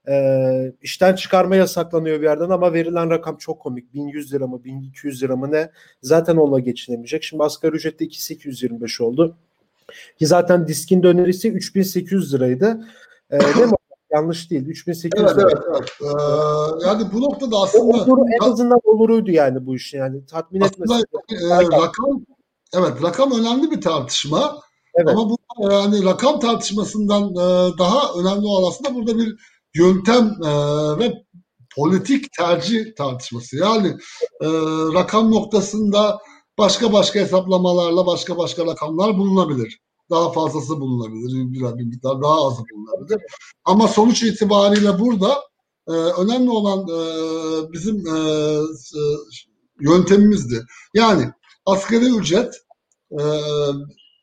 Ee, 0.10 0.74
işten 0.82 1.16
çıkarma 1.16 1.56
yasaklanıyor 1.56 2.20
bir 2.20 2.24
yerden 2.24 2.50
ama 2.50 2.74
verilen 2.74 3.10
rakam 3.10 3.38
çok 3.38 3.60
komik. 3.60 3.94
1100 3.94 4.34
lira 4.34 4.48
mı 4.48 4.64
1200 4.64 5.24
lira 5.24 5.36
mı 5.36 5.52
ne? 5.52 5.72
Zaten 6.02 6.36
onunla 6.36 6.60
geçinemeyecek. 6.60 7.24
Şimdi 7.24 7.44
asgari 7.44 7.76
ücrette 7.76 8.06
2825 8.06 9.02
oldu. 9.02 9.38
Ki 10.20 10.28
zaten 10.28 10.68
diskin 10.68 11.04
önerisi 11.04 11.52
3800 11.52 12.34
liraydı. 12.34 12.88
Ee, 13.32 13.40
değil 13.40 13.68
mi? 13.68 13.74
Yanlış 14.12 14.52
değil. 14.52 14.66
3800 14.68 15.26
evet, 15.26 15.38
lira. 15.38 15.50
Evet, 15.52 15.64
evet. 15.70 15.90
Ee, 16.02 16.88
yani 16.88 17.04
bu 17.14 17.22
noktada 17.22 17.58
aslında... 17.58 18.04
Oluru, 18.04 18.26
en 18.42 18.52
azından 18.52 18.80
oluruydu 18.84 19.32
yani 19.32 19.66
bu 19.66 19.76
iş 19.76 19.94
yani. 19.94 20.26
Tatmin 20.26 20.62
etmesi. 20.62 20.94
E, 20.94 21.50
rakam, 21.50 22.26
evet 22.74 23.04
rakam 23.04 23.32
önemli 23.40 23.72
bir 23.72 23.82
tartışma. 23.82 24.67
Evet. 24.98 25.10
Ama 25.10 25.30
bu 25.30 25.38
yani 25.72 26.06
rakam 26.06 26.40
tartışmasından 26.40 27.32
e, 27.32 27.78
daha 27.78 28.14
önemli 28.20 28.46
olan 28.46 28.70
aslında 28.70 28.96
burada 28.96 29.18
bir 29.18 29.36
yöntem 29.76 30.36
e, 30.44 30.50
ve 31.00 31.14
politik 31.76 32.34
tercih 32.34 32.96
tartışması. 32.96 33.58
Yani 33.58 33.88
e, 34.42 34.48
rakam 34.94 35.32
noktasında 35.32 36.20
başka 36.58 36.94
başka 36.94 37.20
hesaplamalarla 37.20 38.06
başka 38.06 38.38
başka 38.38 38.66
rakamlar 38.66 39.18
bulunabilir. 39.18 39.80
Daha 40.10 40.32
fazlası 40.32 40.80
bulunabilir, 40.80 41.54
bir 41.78 41.86
miktar 41.86 42.22
daha 42.22 42.48
azı 42.48 42.64
bulunabilir. 42.74 43.22
Ama 43.66 43.88
sonuç 43.88 44.24
itibariyle 44.24 45.00
burada 45.00 45.34
e, 45.88 45.92
önemli 45.92 46.50
olan 46.50 46.80
e, 46.80 47.00
bizim 47.74 48.08
e, 48.08 48.20
e, 48.20 49.02
yöntemimizdi. 49.80 50.66
Yani 50.94 51.32
asgari 51.66 52.06
ücret 52.06 52.54
e, 53.12 53.24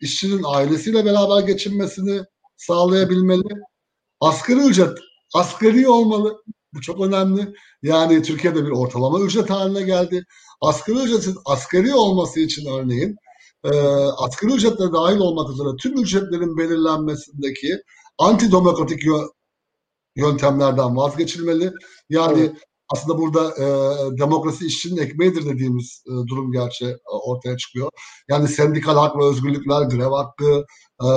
işçinin 0.05 0.43
ailesiyle 0.47 1.05
beraber 1.05 1.47
geçinmesini 1.47 2.21
sağlayabilmeli. 2.57 3.49
Asgari 4.21 4.61
ücret 4.61 4.99
asgari 5.35 5.89
olmalı. 5.89 6.43
Bu 6.75 6.81
çok 6.81 7.01
önemli. 7.01 7.55
Yani 7.83 8.23
Türkiye'de 8.23 8.65
bir 8.67 8.71
ortalama 8.71 9.21
ücret 9.21 9.51
haline 9.51 9.83
geldi. 9.83 10.25
Asgari 10.61 10.99
ücretin 10.99 11.37
asgari 11.45 11.95
olması 11.95 12.41
için 12.41 12.67
örneğin 12.67 13.17
e, 13.65 13.71
asgari 14.17 14.53
ücretle 14.53 14.93
dahil 14.93 15.19
olmak 15.19 15.51
üzere 15.51 15.69
tüm 15.83 16.03
ücretlerin 16.03 16.59
belirlenmesindeki 16.59 17.83
antidemokratik 18.19 19.03
yöntemlerden 20.17 20.97
vazgeçilmeli. 20.97 21.73
Yani 22.09 22.41
evet. 22.41 22.57
Aslında 22.93 23.19
burada 23.19 23.51
e, 23.51 23.67
demokrasi 24.19 24.67
işçinin 24.67 25.01
ekmeğidir 25.01 25.47
dediğimiz 25.47 26.03
e, 26.07 26.11
durum 26.11 26.53
gerçi 26.53 26.87
e, 26.87 26.97
ortaya 27.27 27.57
çıkıyor. 27.57 27.91
Yani 28.29 28.49
sendikal 28.49 28.97
hak 28.97 29.17
ve 29.17 29.25
özgürlükler, 29.25 29.83
grev 29.83 30.11
hakkı, 30.11 30.65
e, 31.03 31.09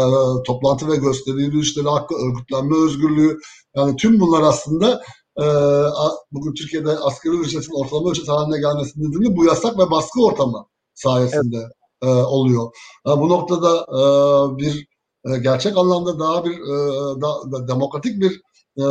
toplantı 0.45 0.87
ve 0.87 0.95
gösteri 0.95 1.41
yürüyüşleri 1.41 1.87
hakkı, 1.87 2.15
örgütlenme 2.15 2.77
özgürlüğü 2.85 3.37
yani 3.75 3.95
tüm 3.95 4.19
bunlar 4.19 4.41
aslında 4.41 5.01
e, 5.41 5.45
bugün 6.31 6.53
Türkiye'de 6.53 6.89
asgari 6.89 7.35
ücretin 7.35 7.83
ortalama 7.83 8.11
ücret 8.11 8.29
haline 8.29 8.59
gelmesinin 8.59 9.11
nedeni 9.11 9.37
bu 9.37 9.45
yasak 9.45 9.79
ve 9.79 9.91
baskı 9.91 10.25
ortamı 10.25 10.65
sayesinde 10.93 11.57
evet. 11.57 11.71
e, 12.03 12.07
oluyor. 12.07 12.71
E, 13.07 13.09
bu 13.09 13.29
noktada 13.29 13.77
e, 13.77 14.01
bir 14.57 14.87
e, 15.25 15.37
gerçek 15.37 15.77
anlamda 15.77 16.19
daha 16.19 16.45
bir 16.45 16.59
e, 16.59 17.21
da, 17.21 17.51
da, 17.51 17.67
demokratik 17.67 18.21
bir 18.21 18.41
e, 18.77 18.83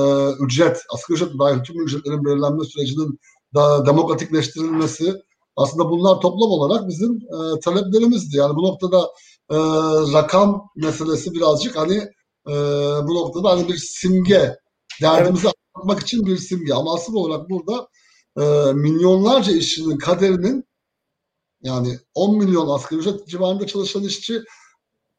ücret, 0.44 0.82
asgari 0.94 1.16
ücret 1.16 1.38
dahil 1.38 1.62
tüm 1.62 1.82
ücretlerin 1.82 2.24
belirlenme 2.24 2.64
sürecinin 2.64 3.20
daha 3.54 3.86
demokratikleştirilmesi 3.86 5.14
aslında 5.56 5.90
bunlar 5.90 6.20
toplam 6.20 6.50
olarak 6.50 6.88
bizim 6.88 7.12
e, 7.16 7.60
taleplerimizdi. 7.60 8.36
Yani 8.36 8.56
bu 8.56 8.62
noktada 8.62 9.10
e, 9.50 9.56
rakam 10.12 10.68
meselesi 10.76 11.34
birazcık 11.34 11.76
hani 11.76 11.96
e, 12.48 12.54
bu 13.06 13.14
noktada 13.14 13.50
hani 13.50 13.68
bir 13.68 13.76
simge 13.76 14.56
derdimizi 15.02 15.46
evet. 15.46 15.54
anlatmak 15.74 16.02
için 16.02 16.26
bir 16.26 16.36
simge 16.36 16.74
ama 16.74 16.94
asıl 16.94 17.14
olarak 17.14 17.50
burada 17.50 17.88
e, 18.40 18.72
milyonlarca 18.72 19.52
işçinin 19.52 19.98
kaderinin 19.98 20.64
yani 21.62 21.98
10 22.14 22.38
milyon 22.38 22.68
asgari 22.68 23.00
ücret 23.00 23.28
civarında 23.28 23.66
çalışan 23.66 24.02
işçi 24.02 24.42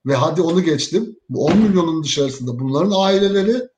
ve 0.06 0.16
hadi 0.16 0.42
onu 0.42 0.62
geçtim. 0.62 1.16
Bu 1.30 1.46
10 1.46 1.58
milyonun 1.58 2.04
dışarısında 2.04 2.60
bunların 2.60 2.92
aileleri 2.96 3.70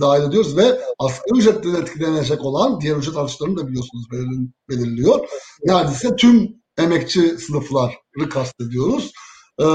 dahil 0.00 0.28
ediyoruz 0.28 0.56
ve 0.56 0.80
asgari 0.98 1.38
ücretten 1.38 1.74
etkilenecek 1.74 2.44
olan 2.44 2.80
diğer 2.80 2.96
ücret 2.96 3.16
artışlarını 3.16 3.56
da 3.56 3.68
biliyorsunuz 3.68 4.10
belir, 4.10 4.48
belirliyor. 4.68 5.28
Neredeyse 5.64 6.16
tüm 6.16 6.62
emekçi 6.78 7.38
sınıfları 7.38 8.28
kastediyoruz. 8.30 9.12
E, 9.60 9.66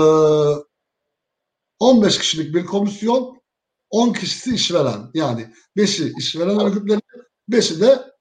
15 1.80 2.18
kişilik 2.18 2.56
bir 2.56 2.66
komisyon 2.66 3.42
10 3.90 4.14
kişisi 4.14 4.56
işveren. 4.56 5.12
Yani 5.14 5.54
5'i 5.78 6.14
işveren 6.20 6.60
örgütleri, 6.60 7.00
5'i 7.50 7.82
de 7.82 8.16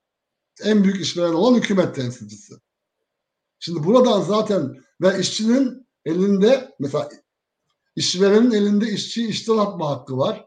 en 0.63 0.85
büyük 0.85 1.01
işveren 1.01 1.33
olan 1.33 1.55
hükümet 1.55 1.95
temsilcisi. 1.95 2.55
Şimdi 3.59 3.85
buradan 3.85 4.21
zaten 4.21 4.77
ve 5.01 5.21
işçinin 5.21 5.87
elinde 6.05 6.75
mesela 6.79 7.09
işverenin 7.97 8.51
elinde 8.51 8.91
işçi 8.91 9.27
işten 9.27 9.59
atma 9.59 9.91
hakkı 9.91 10.19
var. 10.19 10.47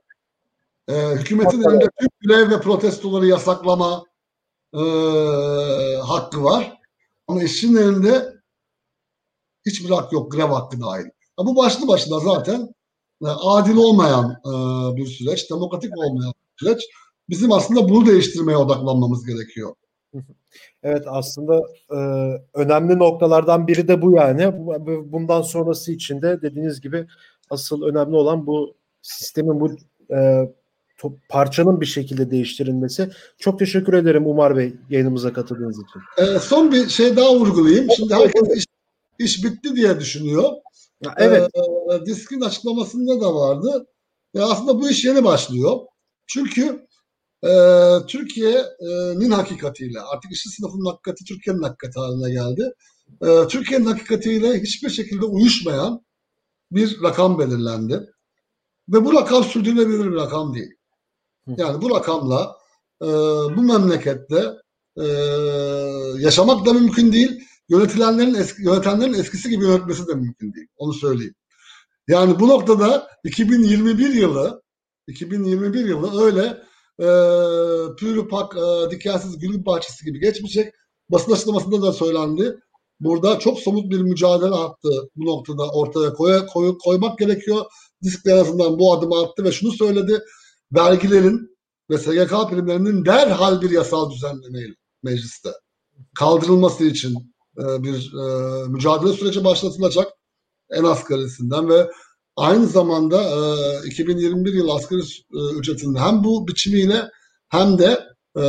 Ee, 0.89 0.94
hükümetin 0.94 1.62
elinde 1.62 1.89
tüm 2.00 2.10
grev 2.25 2.50
ve 2.50 2.62
protestoları 2.62 3.27
yasaklama 3.27 4.03
e, 4.74 4.79
hakkı 5.98 6.44
var. 6.44 6.77
Ama 7.27 7.44
işçinin 7.44 7.77
elinde 7.82 8.34
hiçbir 9.65 9.89
hak 9.89 10.13
yok 10.13 10.32
grev 10.32 10.48
hakkı 10.48 10.82
dahil. 10.82 11.06
Ya 11.06 11.46
bu 11.46 11.56
başlı 11.56 11.88
başına 11.88 12.20
zaten 12.20 12.74
e, 13.22 13.27
adil 13.27 13.77
olmayan 13.77 14.32
e, 14.32 14.51
bir 14.96 15.06
süreç, 15.06 15.51
demokratik 15.51 15.98
olmayan 15.98 16.34
bir 16.34 16.65
süreç. 16.65 16.84
Bizim 17.29 17.51
aslında 17.51 17.89
bunu 17.89 18.06
değiştirmeye 18.06 18.58
odaklanmamız 18.58 19.25
gerekiyor. 19.25 19.75
Evet 20.84 21.03
aslında 21.08 21.62
e, 21.91 21.98
önemli 22.53 23.00
noktalardan 23.00 23.67
biri 23.67 23.88
de 23.88 24.01
bu 24.01 24.12
yani. 24.12 24.53
Bundan 25.12 25.41
sonrası 25.41 25.91
için 25.91 26.22
de 26.22 26.41
dediğiniz 26.41 26.82
gibi 26.82 27.08
asıl 27.50 27.82
önemli 27.82 28.15
olan 28.15 28.48
bu 28.48 28.75
sistemin 29.01 29.60
bu 29.60 29.72
e, 30.13 30.50
parçanın 31.30 31.82
bir 31.82 31.86
şekilde 31.86 32.32
değiştirilmesi. 32.32 33.10
Çok 33.39 33.60
teşekkür 33.60 33.94
ederim 33.94 34.27
Umar 34.27 34.58
Bey 34.58 34.75
yayınımıza 34.89 35.34
katıldığınız 35.34 35.77
için. 35.77 36.01
E, 36.18 36.39
son 36.39 36.72
bir 36.72 36.89
şey 36.89 37.16
daha 37.16 37.36
vurgulayayım. 37.36 37.88
Şimdi 37.98 38.13
herkes 38.13 38.58
iş, 38.58 38.66
iş 39.20 39.44
bitti 39.44 39.75
diye 39.75 40.00
düşünüyor. 40.00 40.50
Evet. 41.18 41.50
E, 41.92 42.06
diskin 42.06 42.42
açıklamasında 42.42 43.22
da 43.22 43.36
vardı. 43.36 43.88
E, 44.36 44.42
aslında 44.42 44.80
bu 44.80 44.89
iş 44.89 45.06
yeni 45.06 45.24
başlıyor. 45.24 45.77
Çünkü 46.27 46.88
e, 47.44 47.51
Türkiye'nin 48.08 49.32
hakikatiyle 49.32 50.02
artık 50.02 50.32
işçi 50.32 50.50
sınıfının 50.50 50.86
hakikati 50.86 51.26
Türkiye'nin 51.26 51.62
hakikati 51.63 52.00
haline 52.00 52.32
geldi. 52.32 52.74
E, 53.22 53.48
Türkiye'nin 53.48 53.86
hakikatiyle 53.86 54.62
hiçbir 54.62 54.89
şekilde 54.89 55.26
uyuşmayan 55.26 56.06
bir 56.72 57.04
rakam 57.04 57.39
belirlendi. 57.39 58.10
Ve 58.89 59.06
bu 59.06 59.13
rakam 59.13 59.43
sürdürülebilir 59.43 60.12
bir 60.12 60.15
rakam 60.15 60.54
değil. 60.54 60.77
Yani 61.58 61.82
bu 61.82 61.90
rakamla 61.90 62.58
e, 63.02 63.08
bu 63.58 63.62
memlekette 63.62 64.54
e, 64.98 65.06
yaşamak 66.20 66.66
da 66.66 66.74
mümkün 66.74 67.14
değil. 67.14 67.42
Yönetilenlerin 67.70 68.34
eski, 68.34 68.64
yönetenlerin 68.64 69.14
eskisi 69.14 69.50
gibi 69.50 69.66
yönetmesi 69.66 70.08
de 70.08 70.14
mümkün 70.14 70.54
değil. 70.54 70.68
Onu 70.78 70.94
söyleyeyim. 70.94 71.36
Yani 72.08 72.40
bu 72.40 72.48
noktada 72.48 73.08
2021 73.24 74.14
yılı 74.14 74.62
2021 75.08 75.86
yılı 75.86 76.22
öyle 76.24 76.42
e, 77.00 77.08
pürüpak 77.96 78.58
e, 78.58 78.92
dikensiz 78.92 79.40
gül 79.40 79.66
bahçesi 79.66 80.06
gibi 80.06 80.20
geçmeyecek. 80.20 80.74
Basın 81.10 81.32
açıklamasında 81.32 81.82
da 81.82 81.94
söylendi. 81.94 82.56
Burada 83.00 83.40
çok 83.40 83.60
somut 83.60 83.92
bir 83.92 84.02
mücadele 84.02 84.56
attı 84.56 84.90
bu 85.16 85.26
noktada 85.26 85.70
ortaya 85.70 86.14
koy, 86.14 86.46
koy, 86.48 86.78
koymak 86.78 87.18
gerekiyor. 87.18 87.66
Disk 88.04 88.26
en 88.26 88.38
azından 88.38 88.80
bu 88.80 88.94
adımı 88.94 89.22
attı 89.22 89.44
ve 89.44 89.52
şunu 89.52 89.72
söyledi. 89.72 90.20
Vergilerin 90.71 91.58
ve 91.89 91.97
SGK 91.97 92.49
primlerinin 92.49 93.06
derhal 93.06 93.62
bir 93.62 93.69
yasal 93.69 94.12
düzenlemeyle 94.12 94.73
mecliste 95.03 95.49
kaldırılması 96.15 96.84
için 96.84 97.34
e, 97.58 97.84
bir 97.84 98.13
e, 98.13 98.67
mücadele 98.67 99.13
süreci 99.13 99.43
başlatılacak 99.43 100.08
en 100.71 100.84
asgarisinden 100.84 101.69
ve 101.69 101.91
aynı 102.36 102.67
zamanda 102.67 103.23
e, 103.84 103.88
2021 103.88 104.53
yıl 104.53 104.69
asgari 104.69 105.01
e, 105.34 105.58
ücretinin 105.60 105.95
hem 105.95 106.23
bu 106.23 106.47
biçimiyle 106.47 107.10
hem 107.49 107.80
de 107.80 107.99
e, 108.36 108.41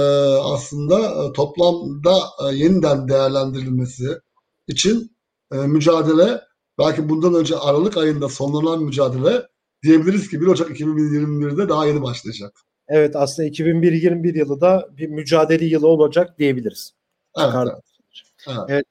aslında 0.42 0.98
e, 0.98 1.32
toplamda 1.32 2.18
e, 2.44 2.54
yeniden 2.54 3.08
değerlendirilmesi 3.08 4.18
için 4.68 5.16
e, 5.52 5.56
mücadele 5.56 6.40
belki 6.78 7.08
bundan 7.08 7.34
önce 7.34 7.56
Aralık 7.56 7.96
ayında 7.96 8.28
sonlanan 8.28 8.82
mücadele 8.82 9.48
diyebiliriz 9.82 10.28
ki 10.28 10.40
1 10.40 10.46
Ocak 10.46 10.70
2021'de 10.70 11.68
daha 11.68 11.86
yeni 11.86 12.02
başlayacak. 12.02 12.52
Evet 12.88 13.16
aslında 13.16 13.48
2021 13.48 14.34
yılı 14.34 14.60
da 14.60 14.88
bir 14.96 15.08
mücadele 15.08 15.64
yılı 15.64 15.88
olacak 15.88 16.38
diyebiliriz. 16.38 16.94
Evet. 17.38 17.54
Evet. 17.56 17.72
evet. 18.46 18.64
evet. 18.68 18.84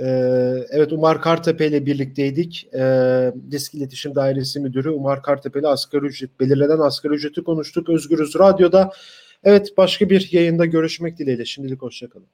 Ee, 0.00 0.66
evet 0.70 0.92
Umar 0.92 1.22
Kartepe 1.22 1.66
ile 1.66 1.86
birlikteydik. 1.86 2.68
Ee, 2.74 3.32
Disk 3.50 3.74
İletişim 3.74 4.14
Dairesi 4.14 4.60
Müdürü 4.60 4.90
Umar 4.90 5.22
Kartepe 5.22 5.60
ile 5.60 5.68
asgari 5.68 6.06
ücret 6.06 6.40
belirlenen 6.40 6.78
asgari 6.78 7.14
ücreti 7.14 7.44
konuştuk. 7.44 7.88
Özgürüz 7.88 8.34
Radyo'da. 8.38 8.92
Evet 9.44 9.76
başka 9.76 10.10
bir 10.10 10.28
yayında 10.32 10.66
görüşmek 10.66 11.18
dileğiyle. 11.18 11.44
Şimdilik 11.44 11.82
hoşçakalın. 11.82 12.26